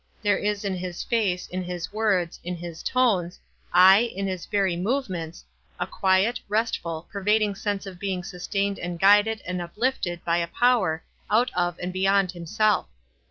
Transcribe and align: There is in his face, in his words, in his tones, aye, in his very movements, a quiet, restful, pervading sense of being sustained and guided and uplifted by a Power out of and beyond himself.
There 0.23 0.39
is 0.39 0.65
in 0.65 0.73
his 0.77 1.03
face, 1.03 1.45
in 1.45 1.61
his 1.63 1.93
words, 1.93 2.39
in 2.43 2.55
his 2.55 2.81
tones, 2.81 3.37
aye, 3.71 4.11
in 4.15 4.25
his 4.25 4.47
very 4.47 4.75
movements, 4.75 5.45
a 5.79 5.85
quiet, 5.85 6.39
restful, 6.49 7.07
pervading 7.11 7.53
sense 7.53 7.85
of 7.85 7.99
being 7.99 8.23
sustained 8.23 8.79
and 8.79 8.99
guided 8.99 9.41
and 9.45 9.61
uplifted 9.61 10.25
by 10.25 10.37
a 10.37 10.47
Power 10.47 11.03
out 11.29 11.51
of 11.53 11.77
and 11.77 11.93
beyond 11.93 12.31
himself. 12.31 12.87